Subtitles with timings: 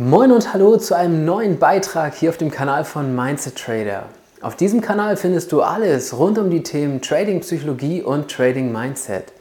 [0.00, 4.04] Moin und hallo zu einem neuen Beitrag hier auf dem Kanal von Mindset Trader.
[4.40, 9.32] Auf diesem Kanal findest du alles rund um die Themen Trading Psychologie und Trading Mindset.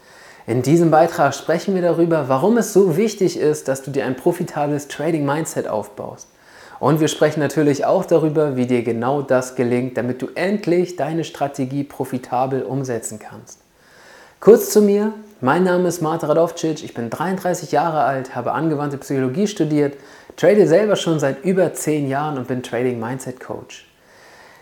[0.47, 4.15] In diesem Beitrag sprechen wir darüber, warum es so wichtig ist, dass du dir ein
[4.15, 6.27] profitables Trading Mindset aufbaust.
[6.79, 11.23] Und wir sprechen natürlich auch darüber, wie dir genau das gelingt, damit du endlich deine
[11.23, 13.59] Strategie profitabel umsetzen kannst.
[14.39, 18.97] Kurz zu mir, mein Name ist Marta Radovcic, ich bin 33 Jahre alt, habe angewandte
[18.97, 19.95] Psychologie studiert,
[20.35, 23.87] trade selber schon seit über 10 Jahren und bin Trading Mindset Coach.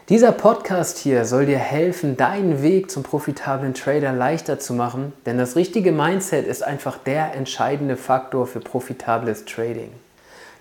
[0.09, 5.37] Dieser Podcast hier soll dir helfen, deinen Weg zum profitablen Trader leichter zu machen, denn
[5.37, 9.91] das richtige Mindset ist einfach der entscheidende Faktor für profitables Trading.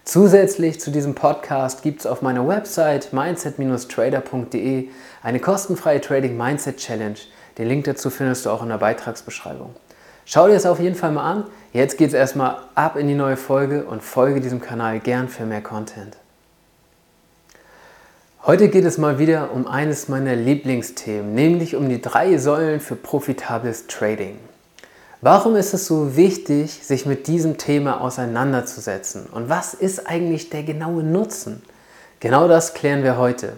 [0.05, 4.89] Zusätzlich zu diesem Podcast gibt es auf meiner Website mindset-trader.de
[5.23, 7.17] eine kostenfreie Trading Mindset Challenge.
[7.59, 9.75] Den Link dazu findest du auch in der Beitragsbeschreibung.
[10.27, 11.45] Schau dir das auf jeden Fall mal an.
[11.73, 15.45] Jetzt geht es erstmal ab in die neue Folge und folge diesem Kanal gern für
[15.45, 16.17] mehr Content.
[18.47, 22.95] Heute geht es mal wieder um eines meiner Lieblingsthemen, nämlich um die drei Säulen für
[22.95, 24.39] profitables Trading.
[25.23, 29.25] Warum ist es so wichtig, sich mit diesem Thema auseinanderzusetzen?
[29.33, 31.63] Und was ist eigentlich der genaue Nutzen?
[32.21, 33.55] Genau das klären wir heute.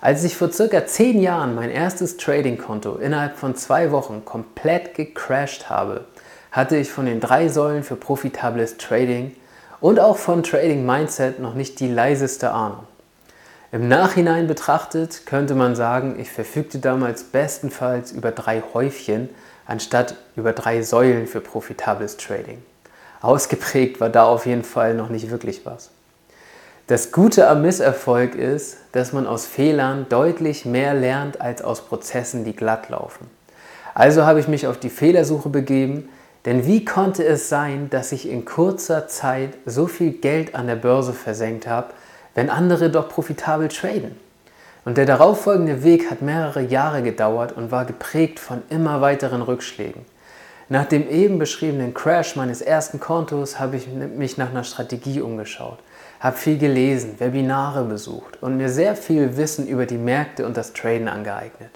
[0.00, 5.68] Als ich vor circa 10 Jahren mein erstes Trading-Konto innerhalb von zwei Wochen komplett gecrashed
[5.68, 6.04] habe,
[6.52, 9.34] hatte ich von den drei Säulen für profitables Trading
[9.80, 12.84] und auch von Trading Mindset noch nicht die leiseste Ahnung.
[13.72, 19.28] Im Nachhinein betrachtet könnte man sagen, ich verfügte damals bestenfalls über drei Häufchen
[19.66, 22.62] anstatt über drei Säulen für profitables Trading.
[23.20, 25.90] Ausgeprägt war da auf jeden Fall noch nicht wirklich was.
[26.88, 32.46] Das Gute am Misserfolg ist, dass man aus Fehlern deutlich mehr lernt als aus Prozessen,
[32.46, 33.26] die glatt laufen.
[33.92, 36.08] Also habe ich mich auf die Fehlersuche begeben,
[36.46, 40.76] denn wie konnte es sein, dass ich in kurzer Zeit so viel Geld an der
[40.76, 41.88] Börse versenkt habe,
[42.34, 44.16] wenn andere doch profitabel traden?
[44.86, 50.06] Und der darauffolgende Weg hat mehrere Jahre gedauert und war geprägt von immer weiteren Rückschlägen.
[50.68, 55.78] Nach dem eben beschriebenen Crash meines ersten Kontos habe ich mich nach einer Strategie umgeschaut
[56.20, 60.72] habe viel gelesen, Webinare besucht und mir sehr viel Wissen über die Märkte und das
[60.72, 61.70] Traden angeeignet.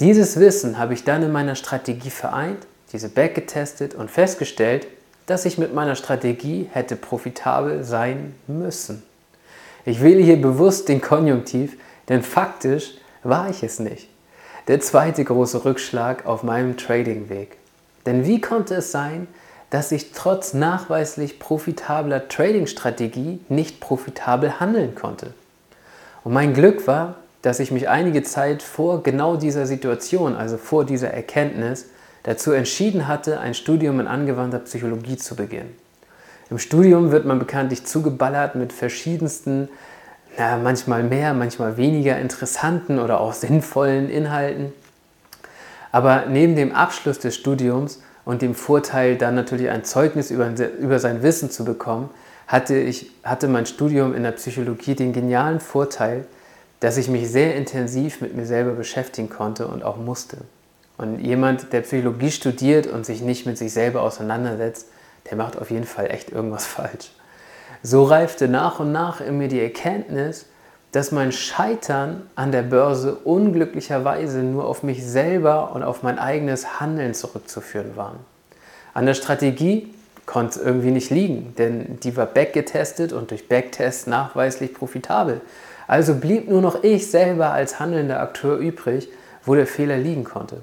[0.00, 4.86] Dieses Wissen habe ich dann in meiner Strategie vereint, diese backgetestet und festgestellt,
[5.26, 9.02] dass ich mit meiner Strategie hätte profitabel sein müssen.
[9.84, 11.76] Ich wähle hier bewusst den Konjunktiv,
[12.08, 14.08] denn faktisch war ich es nicht.
[14.68, 17.56] Der zweite große Rückschlag auf meinem Trading-Weg.
[18.06, 19.28] Denn wie konnte es sein,
[19.72, 25.32] dass ich trotz nachweislich profitabler Trading-Strategie nicht profitabel handeln konnte.
[26.24, 30.84] Und mein Glück war, dass ich mich einige Zeit vor genau dieser Situation, also vor
[30.84, 31.86] dieser Erkenntnis,
[32.22, 35.74] dazu entschieden hatte, ein Studium in angewandter Psychologie zu beginnen.
[36.50, 39.70] Im Studium wird man bekanntlich zugeballert mit verschiedensten,
[40.36, 44.72] na, manchmal mehr, manchmal weniger interessanten oder auch sinnvollen Inhalten.
[45.92, 50.98] Aber neben dem Abschluss des Studiums und dem Vorteil, dann natürlich ein Zeugnis über, über
[50.98, 52.10] sein Wissen zu bekommen,
[52.46, 56.26] hatte, ich, hatte mein Studium in der Psychologie den genialen Vorteil,
[56.80, 60.38] dass ich mich sehr intensiv mit mir selber beschäftigen konnte und auch musste.
[60.98, 64.88] Und jemand, der Psychologie studiert und sich nicht mit sich selber auseinandersetzt,
[65.30, 67.12] der macht auf jeden Fall echt irgendwas falsch.
[67.82, 70.46] So reifte nach und nach in mir die Erkenntnis,
[70.92, 76.80] dass mein Scheitern an der Börse unglücklicherweise nur auf mich selber und auf mein eigenes
[76.80, 78.16] Handeln zurückzuführen war.
[78.92, 79.92] An der Strategie
[80.26, 85.40] konnte es irgendwie nicht liegen, denn die war backgetestet und durch Backtest nachweislich profitabel.
[85.88, 89.08] Also blieb nur noch ich selber als handelnder Akteur übrig,
[89.44, 90.62] wo der Fehler liegen konnte.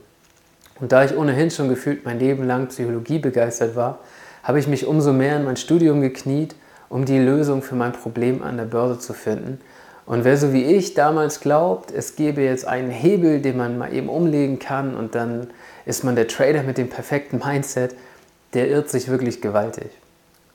[0.80, 3.98] Und da ich ohnehin schon gefühlt mein Leben lang Psychologie begeistert war,
[4.44, 6.56] habe ich mich umso mehr in mein Studium gekniet,
[6.88, 9.60] um die Lösung für mein Problem an der Börse zu finden
[10.10, 13.94] und wer so wie ich damals glaubt, es gäbe jetzt einen Hebel, den man mal
[13.94, 15.52] eben umlegen kann und dann
[15.86, 17.96] ist man der Trader mit dem perfekten Mindset,
[18.56, 19.92] der irrt sich wirklich gewaltig.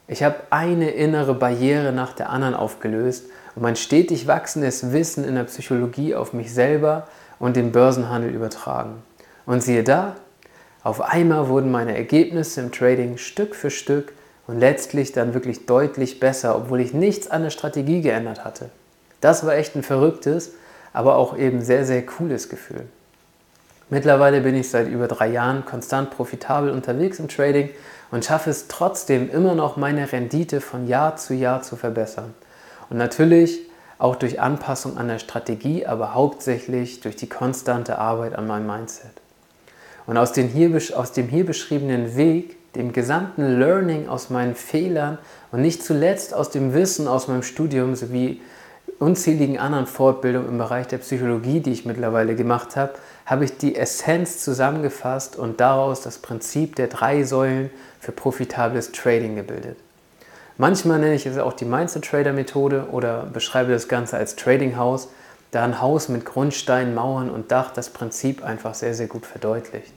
[0.09, 5.37] Ich habe eine innere Barriere nach der anderen aufgelöst und mein stetig wachsendes Wissen in
[5.37, 7.07] der Psychologie auf mich selber
[7.39, 9.05] und den Börsenhandel übertragen.
[9.47, 10.17] Und siehe da,
[10.83, 14.15] auf einmal wurden meine Ergebnisse im Trading Stück für Stück
[14.49, 18.71] und letztlich dann wirklich deutlich besser, obwohl ich nichts an der Strategie geändert hatte.
[19.25, 20.53] Das war echt ein verrücktes,
[20.93, 22.83] aber auch eben sehr, sehr cooles Gefühl.
[23.89, 27.71] Mittlerweile bin ich seit über drei Jahren konstant profitabel unterwegs im Trading
[28.11, 32.35] und schaffe es trotzdem immer noch, meine Rendite von Jahr zu Jahr zu verbessern.
[32.91, 33.61] Und natürlich
[33.97, 39.23] auch durch Anpassung an der Strategie, aber hauptsächlich durch die konstante Arbeit an meinem Mindset.
[40.07, 45.17] Und aus, hier, aus dem hier beschriebenen Weg dem gesamten Learning aus meinen Fehlern
[45.51, 48.43] und nicht zuletzt aus dem Wissen aus meinem Studium sowie
[48.99, 52.95] unzähligen anderen Fortbildungen im Bereich der Psychologie, die ich mittlerweile gemacht habe,
[53.27, 57.71] habe ich die Essenz zusammengefasst und daraus das Prinzip der drei Säulen
[58.01, 59.77] für profitables Trading gebildet.
[60.57, 64.77] Manchmal nenne ich es auch die Mindset Trader Methode oder beschreibe das Ganze als Trading
[64.77, 65.09] House,
[65.51, 69.93] da ein Haus mit Grundsteinen, Mauern und Dach das Prinzip einfach sehr, sehr gut verdeutlicht.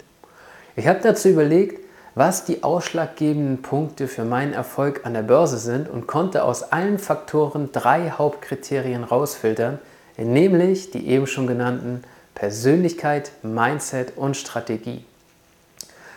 [0.75, 1.86] Ich habe dazu überlegt,
[2.17, 6.97] was die ausschlaggebenden Punkte für meinen Erfolg an der Börse sind und konnte aus allen
[6.97, 9.77] Faktoren drei Hauptkriterien rausfiltern,
[10.17, 12.03] nämlich die eben schon genannten
[12.33, 15.05] Persönlichkeit, Mindset und Strategie.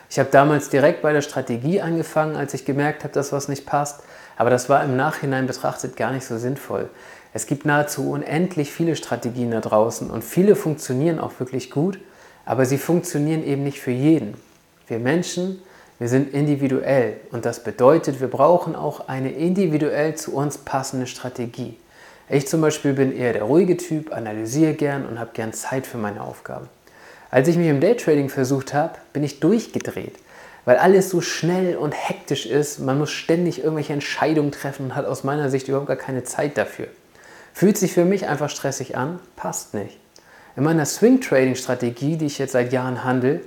[0.08, 3.66] Ich habe damals direkt bei der Strategie angefangen, als ich gemerkt habe, dass was nicht
[3.66, 4.00] passt,
[4.38, 6.88] aber das war im Nachhinein betrachtet gar nicht so sinnvoll.
[7.34, 11.98] Es gibt nahezu unendlich viele Strategien da draußen und viele funktionieren auch wirklich gut,
[12.46, 14.32] aber sie funktionieren eben nicht für jeden.
[14.88, 15.60] Wir Menschen
[16.00, 21.76] wir sind individuell und das bedeutet, wir brauchen auch eine individuell zu uns passende Strategie.
[22.30, 25.98] Ich zum Beispiel bin eher der ruhige Typ, analysiere gern und habe gern Zeit für
[25.98, 26.70] meine Aufgaben.
[27.30, 30.14] Als ich mich im Daytrading versucht habe, bin ich durchgedreht,
[30.64, 32.78] weil alles so schnell und hektisch ist.
[32.78, 36.56] Man muss ständig irgendwelche Entscheidungen treffen und hat aus meiner Sicht überhaupt gar keine Zeit
[36.56, 36.86] dafür.
[37.52, 39.98] Fühlt sich für mich einfach stressig an, passt nicht.
[40.56, 43.42] In meiner Swing-Trading-Strategie, die ich jetzt seit Jahren handle,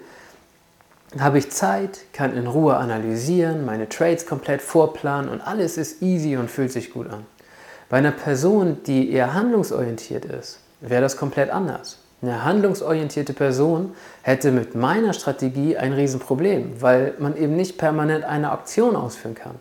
[1.19, 6.38] habe ich Zeit, kann in Ruhe analysieren, meine Trades komplett vorplanen und alles ist easy
[6.38, 7.25] und fühlt sich gut an.
[7.89, 12.00] Bei einer Person, die eher handlungsorientiert ist, wäre das komplett anders.
[12.21, 18.51] Eine handlungsorientierte Person hätte mit meiner Strategie ein Riesenproblem, weil man eben nicht permanent eine
[18.51, 19.56] Aktion ausführen kann.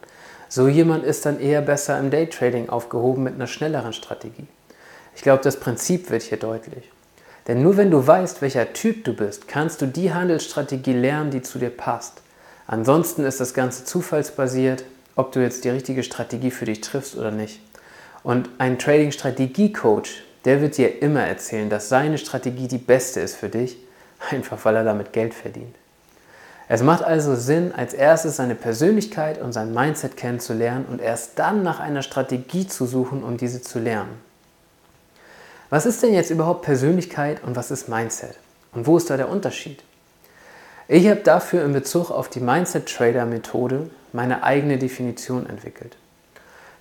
[0.49, 4.47] So jemand ist dann eher besser im Daytrading aufgehoben mit einer schnelleren Strategie.
[5.17, 6.91] Ich glaube, das Prinzip wird hier deutlich.
[7.49, 11.43] Denn nur wenn du weißt, welcher Typ du bist, kannst du die Handelsstrategie lernen, die
[11.43, 12.23] zu dir passt.
[12.67, 14.85] Ansonsten ist das Ganze zufallsbasiert,
[15.17, 17.61] ob du jetzt die richtige Strategie für dich triffst oder nicht.
[18.23, 23.49] Und ein Trading-Strategie-Coach, der wird dir immer erzählen, dass seine Strategie die beste ist für
[23.49, 23.77] dich,
[24.31, 25.75] einfach weil er damit Geld verdient.
[26.69, 31.63] Es macht also Sinn, als erstes seine Persönlichkeit und sein Mindset kennenzulernen und erst dann
[31.63, 34.32] nach einer Strategie zu suchen, um diese zu lernen.
[35.73, 38.35] Was ist denn jetzt überhaupt Persönlichkeit und was ist Mindset?
[38.75, 39.83] Und wo ist da der Unterschied?
[40.87, 45.97] Ich habe dafür in Bezug auf die Mindset Trader Methode meine eigene Definition entwickelt.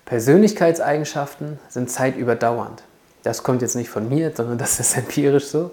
[0.04, 2.82] Persönlichkeitseigenschaften sind zeitüberdauernd.
[3.22, 5.70] Das kommt jetzt nicht von mir, sondern das ist empirisch so.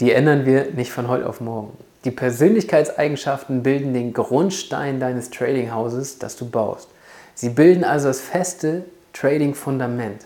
[0.00, 1.76] Die ändern wir nicht von heute auf morgen.
[2.04, 6.88] Die Persönlichkeitseigenschaften bilden den Grundstein deines Trading-Hauses, das du baust.
[7.32, 10.22] Sie bilden also das feste Trading-Fundament.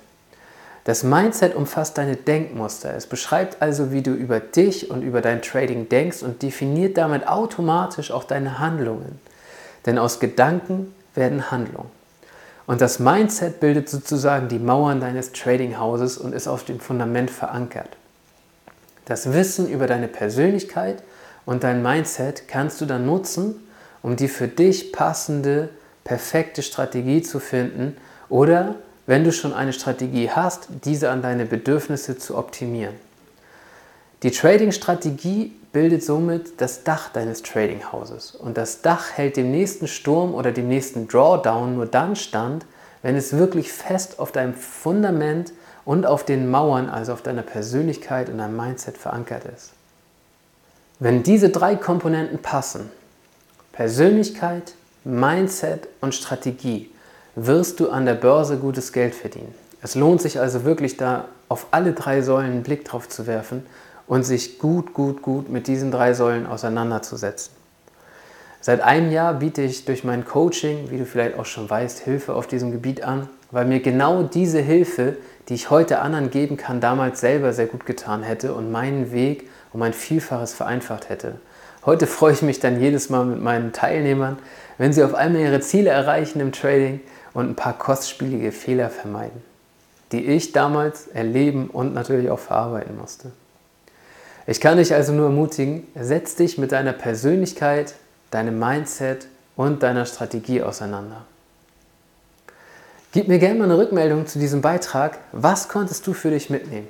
[0.84, 2.94] Das Mindset umfasst deine Denkmuster.
[2.94, 7.28] Es beschreibt also, wie du über dich und über dein Trading denkst und definiert damit
[7.28, 9.20] automatisch auch deine Handlungen.
[9.86, 11.90] Denn aus Gedanken werden Handlungen.
[12.66, 17.96] Und das Mindset bildet sozusagen die Mauern deines Trading-Hauses und ist auf dem Fundament verankert.
[19.06, 21.02] Das Wissen über deine Persönlichkeit
[21.44, 23.56] und dein Mindset kannst du dann nutzen,
[24.02, 25.70] um die für dich passende,
[26.04, 27.96] perfekte Strategie zu finden
[28.28, 28.76] oder
[29.10, 32.94] wenn du schon eine Strategie hast, diese an deine Bedürfnisse zu optimieren.
[34.22, 40.32] Die Trading-Strategie bildet somit das Dach deines Trading-Hauses und das Dach hält dem nächsten Sturm
[40.32, 42.66] oder dem nächsten Drawdown nur dann stand,
[43.02, 48.28] wenn es wirklich fest auf deinem Fundament und auf den Mauern, also auf deiner Persönlichkeit
[48.28, 49.72] und deinem Mindset verankert ist.
[51.00, 52.92] Wenn diese drei Komponenten passen,
[53.72, 56.92] Persönlichkeit, Mindset und Strategie,
[57.34, 59.54] wirst du an der Börse gutes Geld verdienen.
[59.82, 63.66] Es lohnt sich also wirklich da auf alle drei Säulen einen Blick drauf zu werfen
[64.06, 67.54] und sich gut, gut, gut mit diesen drei Säulen auseinanderzusetzen.
[68.60, 72.34] Seit einem Jahr biete ich durch mein Coaching, wie du vielleicht auch schon weißt, Hilfe
[72.34, 75.16] auf diesem Gebiet an, weil mir genau diese Hilfe,
[75.48, 79.48] die ich heute anderen geben kann, damals selber sehr gut getan hätte und meinen Weg
[79.72, 81.36] um ein Vielfaches vereinfacht hätte.
[81.86, 84.38] Heute freue ich mich dann jedes Mal mit meinen Teilnehmern,
[84.76, 87.00] wenn sie auf einmal ihre Ziele erreichen im Trading
[87.34, 89.42] und ein paar kostspielige Fehler vermeiden,
[90.12, 93.32] die ich damals erleben und natürlich auch verarbeiten musste.
[94.46, 97.94] Ich kann dich also nur ermutigen, setz dich mit deiner Persönlichkeit,
[98.30, 101.24] deinem Mindset und deiner Strategie auseinander.
[103.12, 105.18] Gib mir gerne mal eine Rückmeldung zu diesem Beitrag.
[105.32, 106.86] Was konntest du für dich mitnehmen?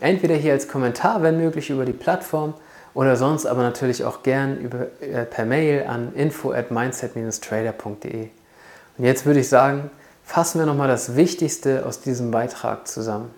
[0.00, 2.54] Entweder hier als Kommentar, wenn möglich, über die Plattform
[2.92, 8.28] oder sonst aber natürlich auch gern über, äh, per Mail an info at mindset-trader.de.
[9.00, 9.88] Und jetzt würde ich sagen,
[10.24, 13.30] fassen wir nochmal das Wichtigste aus diesem Beitrag zusammen.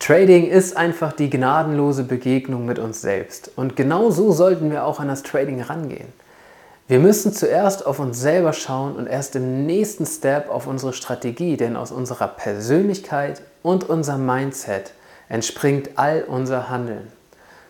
[0.00, 3.52] Trading ist einfach die gnadenlose Begegnung mit uns selbst.
[3.54, 6.08] Und genau so sollten wir auch an das Trading rangehen.
[6.88, 11.56] Wir müssen zuerst auf uns selber schauen und erst im nächsten Step auf unsere Strategie,
[11.56, 14.90] denn aus unserer Persönlichkeit und unserem Mindset
[15.28, 17.12] entspringt all unser Handeln.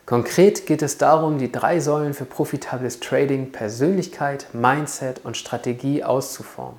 [0.07, 6.79] Konkret geht es darum, die drei Säulen für profitables Trading Persönlichkeit, Mindset und Strategie auszuformen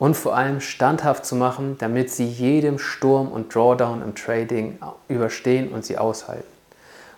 [0.00, 5.68] und vor allem standhaft zu machen, damit sie jedem Sturm und Drawdown im Trading überstehen
[5.68, 6.48] und sie aushalten.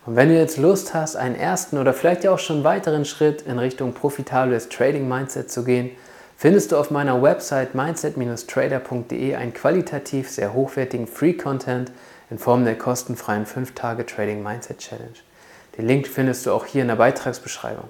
[0.04, 3.40] Und wenn du jetzt Lust hast, einen ersten oder vielleicht ja auch schon weiteren Schritt
[3.40, 5.92] in Richtung profitables Trading Mindset zu gehen,
[6.36, 11.92] findest du auf meiner Website mindset-trader.de einen qualitativ sehr hochwertigen Free Content
[12.28, 15.14] in Form der kostenfreien 5 Tage Trading Mindset Challenge.
[15.80, 17.88] Den Link findest du auch hier in der Beitragsbeschreibung.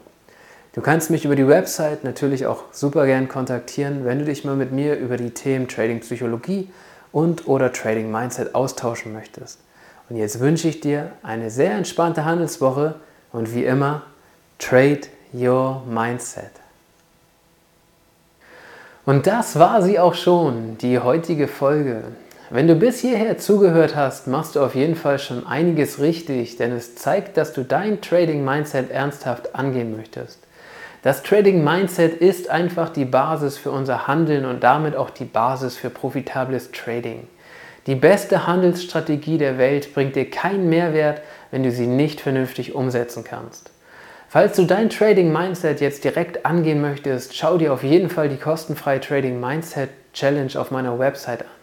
[0.74, 4.54] Du kannst mich über die Website natürlich auch super gern kontaktieren, wenn du dich mal
[4.54, 6.70] mit mir über die Themen Trading Psychologie
[7.10, 9.58] und oder Trading Mindset austauschen möchtest.
[10.08, 12.94] Und jetzt wünsche ich dir eine sehr entspannte Handelswoche
[13.32, 14.02] und wie immer,
[14.60, 15.00] trade
[15.34, 16.52] your mindset.
[19.04, 22.04] Und das war sie auch schon, die heutige Folge.
[22.52, 26.72] Wenn du bis hierher zugehört hast, machst du auf jeden Fall schon einiges richtig, denn
[26.72, 30.40] es zeigt, dass du dein Trading Mindset ernsthaft angehen möchtest.
[31.02, 35.76] Das Trading Mindset ist einfach die Basis für unser Handeln und damit auch die Basis
[35.76, 37.28] für profitables Trading.
[37.86, 43.22] Die beste Handelsstrategie der Welt bringt dir keinen Mehrwert, wenn du sie nicht vernünftig umsetzen
[43.22, 43.70] kannst.
[44.28, 48.38] Falls du dein Trading Mindset jetzt direkt angehen möchtest, schau dir auf jeden Fall die
[48.38, 51.59] kostenfreie Trading Mindset Challenge auf meiner Website an.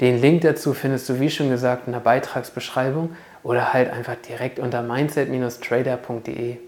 [0.00, 4.58] Den Link dazu findest du, wie schon gesagt, in der Beitragsbeschreibung oder halt einfach direkt
[4.58, 6.58] unter mindset-trader.de.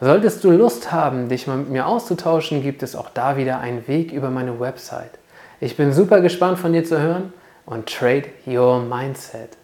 [0.00, 3.86] Solltest du Lust haben, dich mal mit mir auszutauschen, gibt es auch da wieder einen
[3.86, 5.12] Weg über meine Website.
[5.60, 7.32] Ich bin super gespannt von dir zu hören
[7.66, 9.56] und trade your mindset.